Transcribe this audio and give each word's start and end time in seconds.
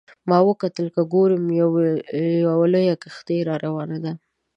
ما 0.29 0.37
وکتل 0.49 0.87
که 0.95 1.01
ګورم 1.13 1.43
چې 1.49 1.55
یوه 2.47 2.65
لویه 2.73 2.95
کښتۍ 3.03 3.39
را 3.47 3.55
روانه 3.65 3.97
ده. 4.03 4.11